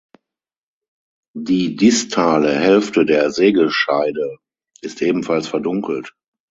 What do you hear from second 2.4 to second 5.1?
Hälfte der Sägescheide ist